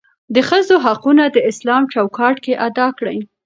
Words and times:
دښځو 0.35 0.75
حقونه 0.85 1.23
داسلام 1.37 1.83
چوکاټ 1.93 2.35
کې 2.43 2.53
ادا 2.67 2.87
کړى. 2.97 3.17